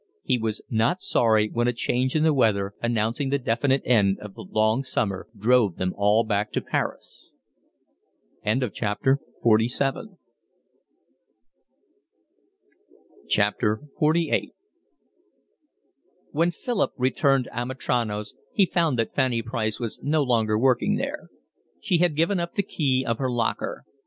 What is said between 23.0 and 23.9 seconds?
of her locker.